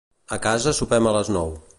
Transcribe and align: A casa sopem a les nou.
A 0.35 0.39
casa 0.45 0.73
sopem 0.79 1.09
a 1.09 1.11
les 1.19 1.33
nou. 1.37 1.53